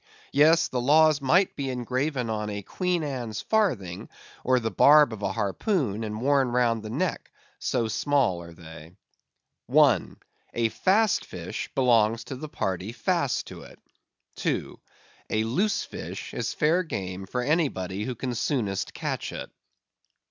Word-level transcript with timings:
Yes; 0.31 0.67
these 0.67 0.81
laws 0.81 1.21
might 1.21 1.55
be 1.55 1.69
engraven 1.69 2.27
on 2.27 2.49
a 2.49 2.63
Queen 2.63 3.03
Anne's 3.03 3.39
farthing, 3.41 4.09
or 4.43 4.59
the 4.59 4.71
barb 4.71 5.13
of 5.13 5.21
a 5.21 5.31
harpoon, 5.31 6.03
and 6.03 6.19
worn 6.19 6.47
round 6.49 6.81
the 6.81 6.89
neck, 6.89 7.29
so 7.59 7.87
small 7.87 8.41
are 8.41 8.51
they. 8.51 8.93
I. 9.71 10.07
A 10.55 10.69
Fast 10.69 11.23
Fish 11.23 11.69
belongs 11.75 12.23
to 12.23 12.35
the 12.35 12.49
party 12.49 12.93
fast 12.93 13.45
to 13.45 13.61
it. 13.61 13.77
II. 14.43 14.77
A 15.29 15.43
Loose 15.43 15.83
Fish 15.83 16.33
is 16.33 16.51
fair 16.55 16.81
game 16.81 17.27
for 17.27 17.43
anybody 17.43 18.03
who 18.05 18.15
can 18.15 18.33
soonest 18.33 18.95
catch 18.95 19.31
it. 19.31 19.51